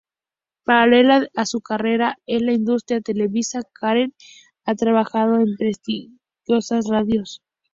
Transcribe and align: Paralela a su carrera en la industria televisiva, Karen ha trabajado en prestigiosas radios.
Paralela 0.63 1.27
a 1.35 1.45
su 1.45 1.61
carrera 1.61 2.17
en 2.25 2.47
la 2.47 2.53
industria 2.53 3.01
televisiva, 3.01 3.61
Karen 3.71 4.15
ha 4.65 4.73
trabajado 4.73 5.35
en 5.35 5.55
prestigiosas 5.55 6.87
radios. 6.89 7.43